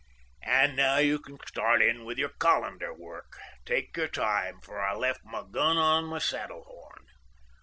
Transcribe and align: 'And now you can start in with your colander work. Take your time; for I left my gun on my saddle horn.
'And 0.41 0.75
now 0.75 0.97
you 0.97 1.19
can 1.19 1.37
start 1.45 1.79
in 1.79 2.05
with 2.05 2.17
your 2.17 2.31
colander 2.39 2.91
work. 2.91 3.37
Take 3.65 3.95
your 3.95 4.07
time; 4.07 4.59
for 4.63 4.81
I 4.81 4.95
left 4.95 5.21
my 5.23 5.43
gun 5.43 5.77
on 5.77 6.05
my 6.05 6.17
saddle 6.17 6.63
horn. 6.63 7.05